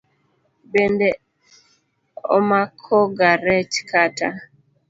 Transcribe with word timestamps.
Bende 0.71 1.09
omakoga 2.35 3.29
rech 3.45 3.75
kata? 3.89 4.27